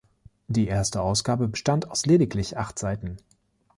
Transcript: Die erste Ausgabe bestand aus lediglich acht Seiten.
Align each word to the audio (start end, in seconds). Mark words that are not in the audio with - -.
Die 0.47 0.65
erste 0.65 0.99
Ausgabe 0.99 1.47
bestand 1.47 1.91
aus 1.91 2.07
lediglich 2.07 2.57
acht 2.57 2.79
Seiten. 2.79 3.17